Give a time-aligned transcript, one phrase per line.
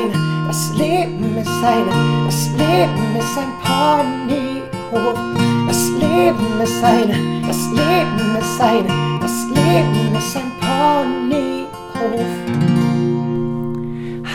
[0.00, 5.18] eine, das Leben ist eine, das Leben ist ein Ponyhof.
[5.66, 8.88] Das Leben ist eine, das Leben ist eine,
[9.20, 12.26] das Leben ist ein Ponyhof.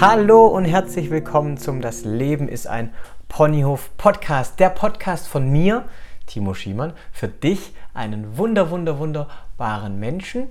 [0.01, 2.93] Hallo und herzlich willkommen zum Das Leben ist ein
[3.27, 4.59] Ponyhof Podcast.
[4.59, 5.85] Der Podcast von mir,
[6.27, 10.47] Timo Schiemann, für dich, einen wunder, wunder, wunderbaren Menschen.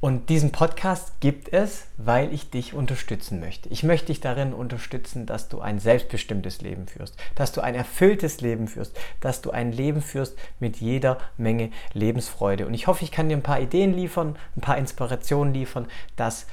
[0.00, 3.68] Und diesen Podcast gibt es, weil ich dich unterstützen möchte.
[3.68, 8.40] Ich möchte dich darin unterstützen, dass du ein selbstbestimmtes Leben führst, dass du ein erfülltes
[8.40, 12.68] Leben führst, dass du ein Leben führst mit jeder Menge Lebensfreude.
[12.68, 16.46] Und ich hoffe, ich kann dir ein paar Ideen liefern, ein paar Inspirationen liefern, dass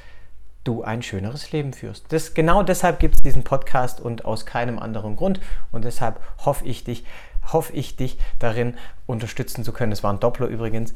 [0.64, 2.06] du ein schöneres Leben führst.
[2.10, 5.40] Das, genau deshalb gibt es diesen Podcast und aus keinem anderen Grund.
[5.72, 7.06] Und deshalb hoffe ich dich,
[7.54, 8.74] hoffe ich dich darin
[9.06, 9.92] unterstützen zu können.
[9.92, 10.96] Das war ein Doppler übrigens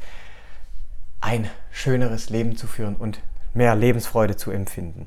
[1.20, 3.20] ein schöneres Leben zu führen und
[3.54, 5.06] mehr Lebensfreude zu empfinden.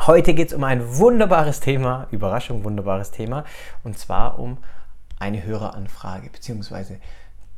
[0.00, 3.44] Heute geht es um ein wunderbares Thema, Überraschung, wunderbares Thema,
[3.84, 4.58] und zwar um
[5.18, 6.98] eine Höreranfrage, beziehungsweise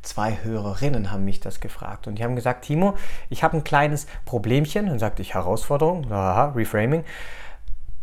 [0.02, 2.96] zwei Hörerinnen haben mich das gefragt und die haben gesagt, Timo,
[3.28, 7.04] ich habe ein kleines Problemchen, dann sagte ich Herausforderung, aha, Reframing,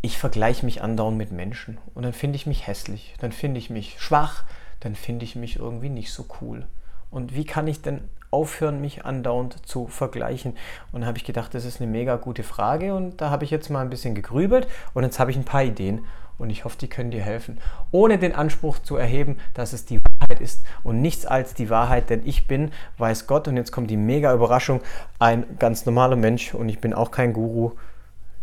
[0.01, 3.69] ich vergleiche mich andauernd mit Menschen und dann finde ich mich hässlich, dann finde ich
[3.69, 4.43] mich schwach,
[4.81, 6.67] dann finde ich mich irgendwie nicht so cool.
[7.09, 8.01] Und wie kann ich denn
[8.33, 10.55] aufhören, mich andauernd zu vergleichen?
[10.91, 13.51] Und da habe ich gedacht, das ist eine mega gute Frage und da habe ich
[13.51, 16.03] jetzt mal ein bisschen gegrübelt und jetzt habe ich ein paar Ideen
[16.37, 17.57] und ich hoffe, die können dir helfen,
[17.91, 22.09] ohne den Anspruch zu erheben, dass es die Wahrheit ist und nichts als die Wahrheit,
[22.09, 24.81] denn ich bin, weiß Gott, und jetzt kommt die mega Überraschung,
[25.19, 27.71] ein ganz normaler Mensch und ich bin auch kein Guru.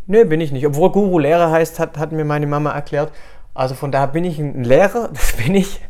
[0.06, 0.66] Nee, bin ich nicht.
[0.66, 3.12] Obwohl Guru Lehrer heißt, hat, hat mir meine Mama erklärt.
[3.54, 5.80] Also von daher bin ich ein Lehrer, das bin ich,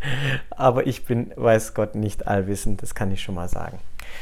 [0.51, 3.79] aber ich bin, weiß Gott, nicht allwissend, das kann ich schon mal sagen.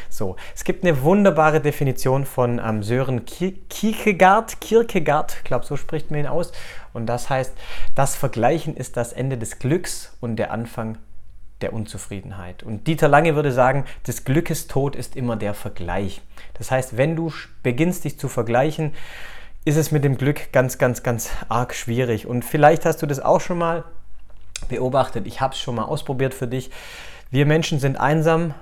[0.09, 6.10] So, es gibt eine wunderbare Definition von ähm, Sören Kierkegaard, Kierkegaard, ich glaube, so spricht
[6.10, 6.53] man ihn aus.
[6.93, 7.53] Und das heißt,
[7.94, 10.98] das Vergleichen ist das Ende des Glücks und der Anfang
[11.60, 12.62] der Unzufriedenheit.
[12.62, 16.21] Und Dieter Lange würde sagen, des Glückes Tod ist immer der Vergleich.
[16.54, 17.32] Das heißt, wenn du
[17.62, 18.94] beginnst, dich zu vergleichen,
[19.65, 22.27] ist es mit dem Glück ganz, ganz, ganz arg schwierig.
[22.27, 23.84] Und vielleicht hast du das auch schon mal
[24.69, 25.27] beobachtet.
[25.27, 26.71] Ich habe es schon mal ausprobiert für dich.
[27.31, 28.54] Wir Menschen sind einsam,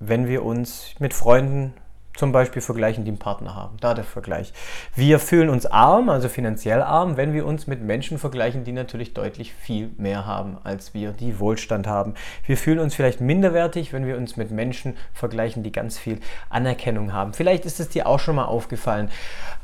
[0.00, 1.74] wenn wir uns mit Freunden
[2.16, 3.76] zum Beispiel vergleichen, die einen Partner haben.
[3.80, 4.52] Da der Vergleich.
[4.94, 9.14] Wir fühlen uns arm, also finanziell arm, wenn wir uns mit Menschen vergleichen, die natürlich
[9.14, 12.14] deutlich viel mehr haben als wir, die Wohlstand haben.
[12.46, 17.12] Wir fühlen uns vielleicht minderwertig, wenn wir uns mit Menschen vergleichen, die ganz viel Anerkennung
[17.12, 17.34] haben.
[17.34, 19.10] Vielleicht ist es dir auch schon mal aufgefallen.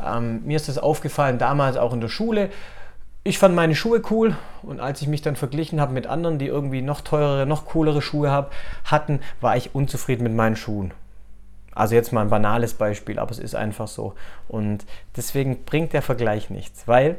[0.04, 2.50] Ähm, mir ist es aufgefallen damals auch in der Schule
[3.22, 6.46] ich fand meine Schuhe cool und als ich mich dann verglichen habe mit anderen, die
[6.46, 8.52] irgendwie noch teurere, noch coolere Schuhe hab,
[8.84, 10.92] hatten, war ich unzufrieden mit meinen Schuhen.
[11.74, 14.14] Also jetzt mal ein banales Beispiel, aber es ist einfach so.
[14.48, 14.86] Und
[15.16, 17.16] deswegen bringt der Vergleich nichts, weil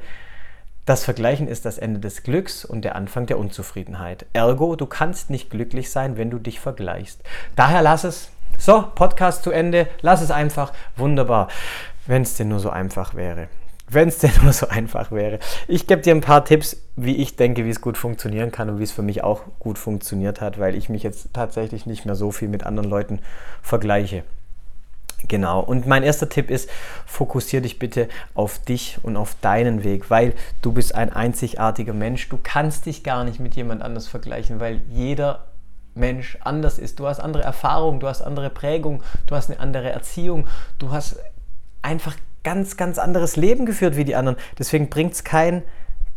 [0.85, 4.25] das Vergleichen ist das Ende des Glücks und der Anfang der Unzufriedenheit.
[4.33, 7.21] Ergo, du kannst nicht glücklich sein, wenn du dich vergleichst.
[7.55, 8.31] Daher lass es.
[8.57, 9.87] So, Podcast zu Ende.
[10.01, 10.73] Lass es einfach.
[10.97, 11.47] Wunderbar.
[12.07, 13.47] Wenn es denn nur so einfach wäre
[13.91, 15.39] wenn es denn nur so einfach wäre.
[15.67, 18.79] Ich gebe dir ein paar Tipps, wie ich denke, wie es gut funktionieren kann und
[18.79, 22.15] wie es für mich auch gut funktioniert hat, weil ich mich jetzt tatsächlich nicht mehr
[22.15, 23.19] so viel mit anderen Leuten
[23.61, 24.23] vergleiche.
[25.27, 25.59] Genau.
[25.59, 26.69] Und mein erster Tipp ist,
[27.05, 32.27] fokussiere dich bitte auf dich und auf deinen Weg, weil du bist ein einzigartiger Mensch.
[32.29, 35.45] Du kannst dich gar nicht mit jemand anders vergleichen, weil jeder
[35.93, 36.99] Mensch anders ist.
[36.99, 40.47] Du hast andere Erfahrungen, du hast andere Prägung, du hast eine andere Erziehung,
[40.79, 41.17] du hast
[41.81, 44.37] einfach ganz, ganz anderes Leben geführt wie die anderen.
[44.57, 45.63] Deswegen bringt es kein,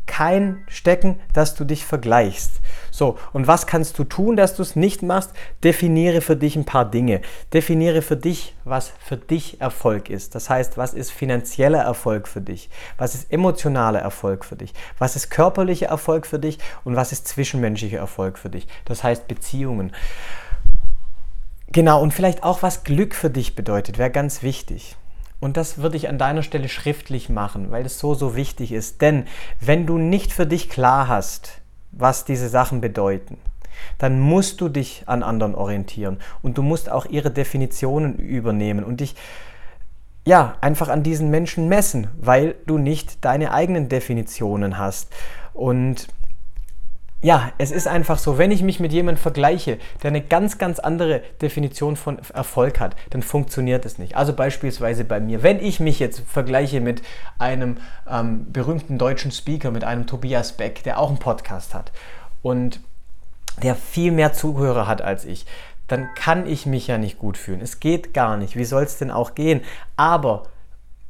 [0.06, 2.60] kein Stecken, dass du dich vergleichst.
[2.90, 5.30] So, und was kannst du tun, dass du es nicht machst?
[5.62, 7.20] Definiere für dich ein paar Dinge.
[7.52, 10.34] Definiere für dich, was für dich Erfolg ist.
[10.34, 12.68] Das heißt, was ist finanzieller Erfolg für dich?
[12.98, 14.74] Was ist emotionaler Erfolg für dich?
[14.98, 16.58] Was ist körperlicher Erfolg für dich?
[16.84, 18.66] Und was ist zwischenmenschlicher Erfolg für dich?
[18.84, 19.92] Das heißt Beziehungen.
[21.68, 24.96] Genau, und vielleicht auch, was Glück für dich bedeutet, wäre ganz wichtig.
[25.44, 29.02] Und das würde ich an deiner Stelle schriftlich machen, weil es so, so wichtig ist.
[29.02, 29.26] Denn
[29.60, 31.60] wenn du nicht für dich klar hast,
[31.92, 33.36] was diese Sachen bedeuten,
[33.98, 39.00] dann musst du dich an anderen orientieren und du musst auch ihre Definitionen übernehmen und
[39.00, 39.16] dich
[40.24, 45.12] ja einfach an diesen Menschen messen, weil du nicht deine eigenen Definitionen hast.
[45.52, 46.08] Und
[47.24, 50.78] ja, es ist einfach so, wenn ich mich mit jemandem vergleiche, der eine ganz, ganz
[50.78, 54.14] andere Definition von Erfolg hat, dann funktioniert es nicht.
[54.14, 57.00] Also beispielsweise bei mir, wenn ich mich jetzt vergleiche mit
[57.38, 61.92] einem ähm, berühmten deutschen Speaker, mit einem Tobias Beck, der auch einen Podcast hat
[62.42, 62.80] und
[63.62, 65.46] der viel mehr Zuhörer hat als ich,
[65.88, 67.62] dann kann ich mich ja nicht gut fühlen.
[67.62, 68.54] Es geht gar nicht.
[68.54, 69.62] Wie soll es denn auch gehen?
[69.96, 70.42] Aber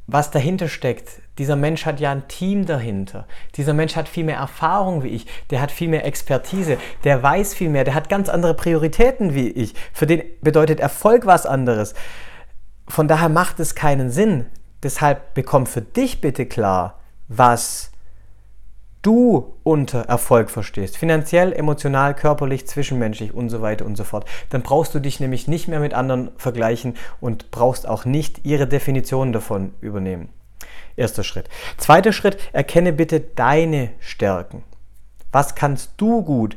[0.07, 1.09] was dahinter steckt.
[1.37, 3.27] Dieser Mensch hat ja ein Team dahinter.
[3.55, 5.27] Dieser Mensch hat viel mehr Erfahrung wie ich.
[5.49, 6.77] Der hat viel mehr Expertise.
[7.03, 7.83] Der weiß viel mehr.
[7.83, 9.73] Der hat ganz andere Prioritäten wie ich.
[9.93, 11.93] Für den bedeutet Erfolg was anderes.
[12.87, 14.45] Von daher macht es keinen Sinn.
[14.83, 17.91] Deshalb bekomm für dich bitte klar, was
[19.01, 24.63] du unter Erfolg verstehst, finanziell, emotional, körperlich, zwischenmenschlich und so weiter und so fort, dann
[24.63, 29.31] brauchst du dich nämlich nicht mehr mit anderen vergleichen und brauchst auch nicht ihre Definition
[29.31, 30.29] davon übernehmen.
[30.97, 31.49] Erster Schritt.
[31.77, 34.63] Zweiter Schritt, erkenne bitte deine Stärken.
[35.31, 36.55] Was kannst du gut?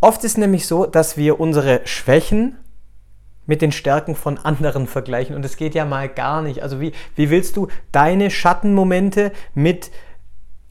[0.00, 2.56] Oft ist nämlich so, dass wir unsere Schwächen
[3.46, 6.62] mit den Stärken von anderen vergleichen und das geht ja mal gar nicht.
[6.62, 9.90] Also wie, wie willst du deine Schattenmomente mit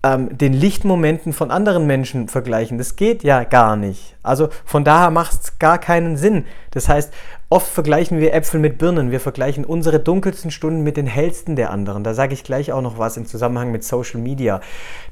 [0.06, 2.78] ähm, den Lichtmomenten von anderen Menschen vergleichen.
[2.78, 4.16] Das geht ja gar nicht.
[4.22, 6.46] Also von daher macht es gar keinen Sinn.
[6.72, 7.12] Das heißt,
[7.50, 9.10] oft vergleichen wir Äpfel mit Birnen.
[9.10, 12.04] Wir vergleichen unsere dunkelsten Stunden mit den hellsten der anderen.
[12.04, 14.62] Da sage ich gleich auch noch was im Zusammenhang mit Social Media.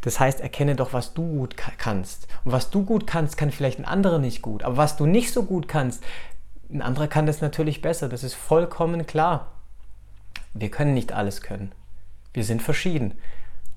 [0.02, 2.28] Das heißt, erkenne doch, was du gut kannst.
[2.46, 4.64] Und was du gut kannst, kann vielleicht ein anderer nicht gut.
[4.64, 6.04] Aber was du nicht so gut kannst,
[6.72, 8.10] ein anderer kann das natürlich besser.
[8.10, 9.48] Das ist vollkommen klar.
[10.54, 11.72] Wir können nicht alles können.
[12.32, 13.16] Wir sind verschieden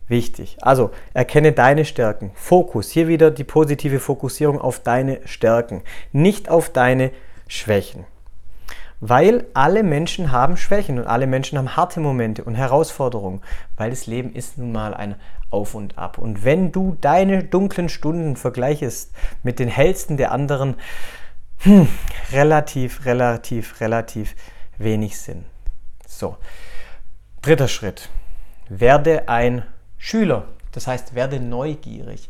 [0.09, 0.57] wichtig.
[0.61, 2.31] Also erkenne deine Stärken.
[2.35, 2.91] Fokus.
[2.91, 5.83] Hier wieder die positive Fokussierung auf deine Stärken,
[6.13, 7.11] nicht auf deine
[7.49, 8.05] Schwächen.
[9.01, 13.43] Weil alle Menschen haben Schwächen und alle Menschen haben harte Momente und Herausforderungen,
[13.77, 15.17] weil das Leben ist nun mal ein
[15.51, 16.17] Auf und Ab.
[16.17, 19.13] Und wenn du deine dunklen Stunden vergleichst
[19.43, 20.77] mit den hellsten der anderen,
[21.59, 21.89] hm,
[22.33, 24.35] relativ, relativ, relativ
[24.79, 25.45] wenig Sinn.
[26.07, 26.37] So,
[27.43, 28.09] dritter Schritt.
[28.69, 29.63] Werde ein
[30.07, 30.45] Schüler.
[30.71, 32.29] Das heißt, werde neugierig.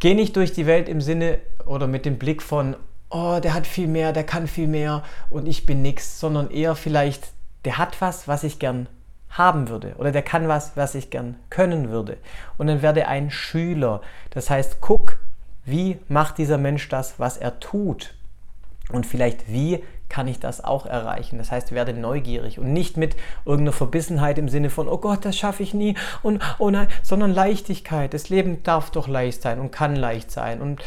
[0.00, 2.76] Geh nicht durch die Welt im Sinne oder mit dem Blick von,
[3.08, 6.74] oh, der hat viel mehr, der kann viel mehr und ich bin nichts, sondern eher
[6.74, 7.28] vielleicht,
[7.64, 8.86] der hat was, was ich gern
[9.30, 12.18] haben würde oder der kann was, was ich gern können würde.
[12.58, 14.02] Und dann werde ein Schüler.
[14.28, 15.18] Das heißt, guck,
[15.64, 18.14] wie macht dieser Mensch das, was er tut?
[18.90, 21.38] Und vielleicht, wie kann ich das auch erreichen.
[21.38, 25.36] Das heißt, werde neugierig und nicht mit irgendeiner Verbissenheit im Sinne von, oh Gott, das
[25.36, 28.14] schaffe ich nie und oh nein, sondern Leichtigkeit.
[28.14, 30.60] Das Leben darf doch leicht sein und kann leicht sein.
[30.60, 30.82] Und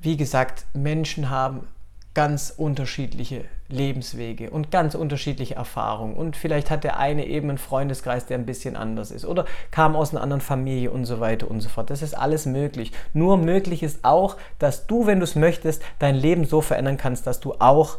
[0.00, 1.66] wie gesagt, Menschen haben
[2.14, 6.16] ganz unterschiedliche Lebenswege und ganz unterschiedliche Erfahrungen.
[6.16, 9.94] Und vielleicht hat der eine eben einen Freundeskreis, der ein bisschen anders ist oder kam
[9.94, 11.90] aus einer anderen Familie und so weiter und so fort.
[11.90, 12.92] Das ist alles möglich.
[13.14, 17.26] Nur möglich ist auch, dass du, wenn du es möchtest, dein Leben so verändern kannst,
[17.28, 17.98] dass du auch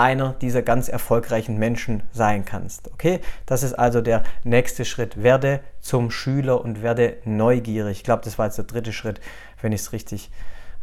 [0.00, 2.90] einer dieser ganz erfolgreichen Menschen sein kannst.
[2.92, 5.22] Okay, das ist also der nächste Schritt.
[5.22, 7.98] Werde zum Schüler und werde neugierig.
[7.98, 9.20] Ich glaube, das war jetzt der dritte Schritt,
[9.60, 10.30] wenn ich es richtig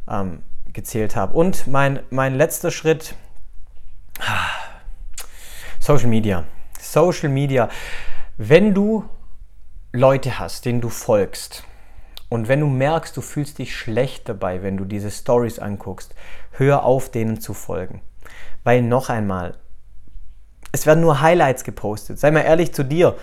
[0.07, 1.33] ähm, gezählt habe.
[1.33, 3.15] Und mein, mein letzter Schritt,
[5.79, 6.43] Social Media.
[6.79, 7.69] Social Media.
[8.37, 9.05] Wenn du
[9.91, 11.63] Leute hast, denen du folgst,
[12.29, 16.13] und wenn du merkst, du fühlst dich schlecht dabei, wenn du diese Stories anguckst,
[16.51, 18.01] hör auf, denen zu folgen.
[18.63, 19.55] Weil noch einmal,
[20.71, 22.19] es werden nur Highlights gepostet.
[22.19, 23.15] Sei mal ehrlich zu dir.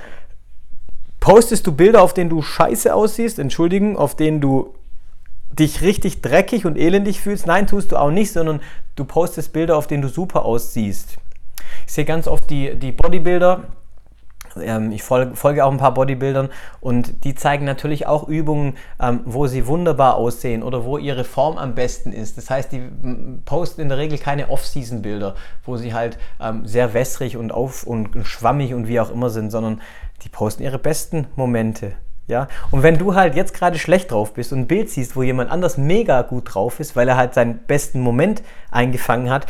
[1.20, 4.74] Postest du Bilder, auf denen du scheiße aussiehst, entschuldigen, auf denen du
[5.58, 7.46] dich richtig dreckig und elendig fühlst?
[7.46, 8.60] Nein, tust du auch nicht, sondern
[8.96, 11.16] du postest Bilder, auf denen du super aussiehst.
[11.86, 13.64] Ich sehe ganz oft die, die Bodybuilder,
[14.60, 16.48] ähm, ich folge, folge, auch ein paar Bodybuildern
[16.80, 21.58] und die zeigen natürlich auch Übungen, ähm, wo sie wunderbar aussehen oder wo ihre Form
[21.58, 22.36] am besten ist.
[22.38, 22.82] Das heißt, die
[23.44, 25.34] posten in der Regel keine Off-Season-Bilder,
[25.64, 29.50] wo sie halt ähm, sehr wässrig und auf und schwammig und wie auch immer sind,
[29.50, 29.80] sondern
[30.22, 31.92] die posten ihre besten Momente.
[32.26, 35.22] Ja, und wenn du halt jetzt gerade schlecht drauf bist und ein Bild siehst, wo
[35.22, 39.46] jemand anders mega gut drauf ist, weil er halt seinen besten Moment eingefangen hat,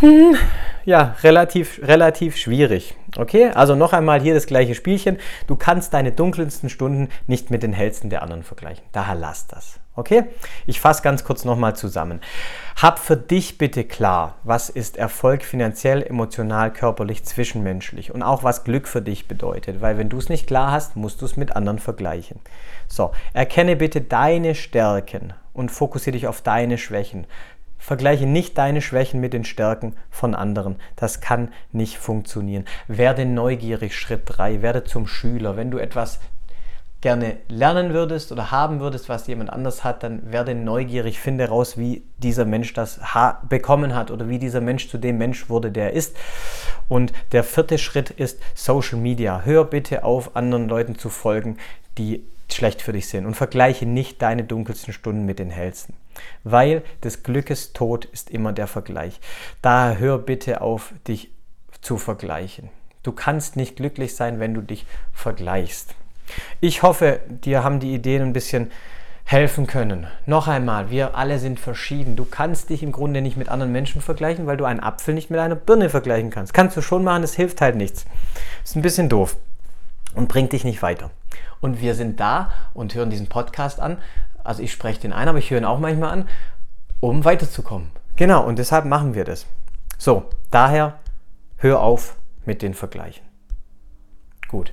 [0.00, 0.36] hm,
[0.84, 2.94] ja, relativ, relativ schwierig.
[3.16, 5.16] Okay, also noch einmal hier das gleiche Spielchen.
[5.46, 8.84] Du kannst deine dunkelsten Stunden nicht mit den hellsten der anderen vergleichen.
[8.92, 9.79] Daher lass das.
[9.96, 10.24] Okay?
[10.66, 12.20] Ich fasse ganz kurz nochmal zusammen.
[12.76, 18.64] Hab für dich bitte klar, was ist Erfolg finanziell, emotional, körperlich, zwischenmenschlich und auch was
[18.64, 21.56] Glück für dich bedeutet, weil wenn du es nicht klar hast, musst du es mit
[21.56, 22.40] anderen vergleichen.
[22.88, 27.26] So, erkenne bitte deine Stärken und fokussiere dich auf deine Schwächen.
[27.80, 30.76] Vergleiche nicht deine Schwächen mit den Stärken von anderen.
[30.96, 32.66] Das kann nicht funktionieren.
[32.88, 34.60] Werde neugierig, Schritt 3.
[34.60, 35.56] Werde zum Schüler.
[35.56, 36.20] Wenn du etwas
[37.00, 41.78] gerne lernen würdest oder haben würdest, was jemand anders hat, dann werde neugierig, finde raus,
[41.78, 43.00] wie dieser Mensch das
[43.48, 46.16] bekommen hat oder wie dieser Mensch zu dem Mensch wurde, der er ist.
[46.88, 49.42] Und der vierte Schritt ist Social Media.
[49.44, 51.56] Hör bitte auf, anderen Leuten zu folgen,
[51.96, 55.94] die schlecht für dich sind und vergleiche nicht deine dunkelsten Stunden mit den hellsten.
[56.44, 59.20] Weil des Glückes Tod ist immer der Vergleich.
[59.62, 61.30] Daher hör bitte auf, dich
[61.80, 62.68] zu vergleichen.
[63.02, 65.94] Du kannst nicht glücklich sein, wenn du dich vergleichst.
[66.60, 68.70] Ich hoffe, dir haben die Ideen ein bisschen
[69.24, 70.08] helfen können.
[70.26, 72.16] Noch einmal, wir alle sind verschieden.
[72.16, 75.30] Du kannst dich im Grunde nicht mit anderen Menschen vergleichen, weil du einen Apfel nicht
[75.30, 76.52] mit einer Birne vergleichen kannst.
[76.52, 78.06] Kannst du schon machen, es hilft halt nichts.
[78.64, 79.36] Ist ein bisschen doof
[80.14, 81.10] und bringt dich nicht weiter.
[81.60, 83.98] Und wir sind da und hören diesen Podcast an.
[84.42, 86.28] Also ich spreche den ein, aber ich höre ihn auch manchmal an,
[86.98, 87.90] um weiterzukommen.
[88.16, 89.46] Genau, und deshalb machen wir das.
[89.96, 90.98] So, daher
[91.58, 93.29] hör auf mit den Vergleichen.
[94.50, 94.72] Gut.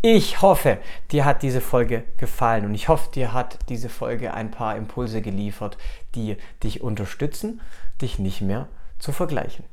[0.00, 0.78] Ich hoffe,
[1.10, 5.20] dir hat diese Folge gefallen und ich hoffe, dir hat diese Folge ein paar Impulse
[5.20, 5.76] geliefert,
[6.14, 7.60] die dich unterstützen,
[8.00, 9.66] dich nicht mehr zu vergleichen.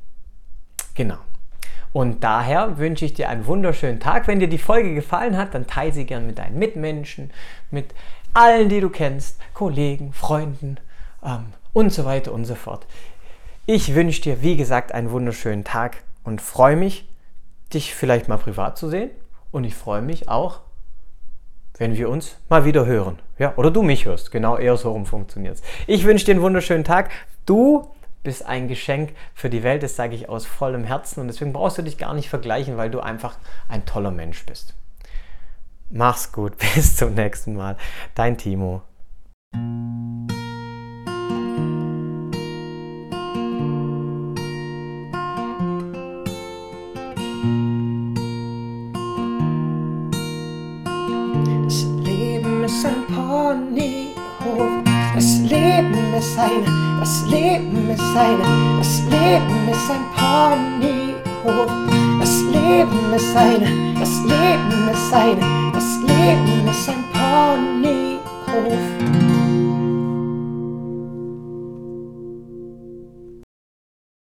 [0.94, 1.16] Genau.
[1.94, 4.26] Und daher wünsche ich dir einen wunderschönen Tag.
[4.26, 7.30] Wenn dir die Folge gefallen hat, dann teile sie gern mit deinen Mitmenschen,
[7.70, 7.94] mit
[8.34, 10.76] allen, die du kennst, Kollegen, Freunden
[11.24, 12.86] ähm, und so weiter und so fort.
[13.64, 17.08] Ich wünsche dir, wie gesagt, einen wunderschönen Tag und freue mich,
[17.72, 19.10] dich vielleicht mal privat zu sehen
[19.50, 20.60] und ich freue mich auch,
[21.78, 23.18] wenn wir uns mal wieder hören.
[23.38, 24.30] Ja, oder du mich hörst.
[24.30, 25.62] Genau eher so rum funktioniert es.
[25.86, 27.10] Ich wünsche dir einen wunderschönen Tag.
[27.46, 27.88] Du
[28.22, 31.78] bist ein Geschenk für die Welt, das sage ich aus vollem Herzen und deswegen brauchst
[31.78, 33.38] du dich gar nicht vergleichen, weil du einfach
[33.68, 34.74] ein toller Mensch bist.
[35.90, 37.76] Mach's gut, bis zum nächsten Mal.
[38.14, 38.82] Dein Timo.
[56.18, 56.64] ist ein,
[56.98, 58.38] das Leben ist ein,
[58.78, 61.70] das Leben ist ein Ponyhof.
[62.18, 65.38] Das Leben ist ein, das Leben ist ein,
[65.72, 67.77] das Leben ist ein Ponyhof.